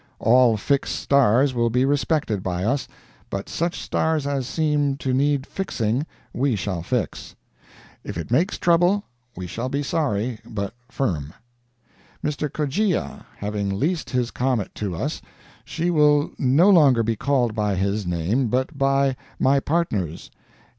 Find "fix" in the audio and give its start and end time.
6.81-7.35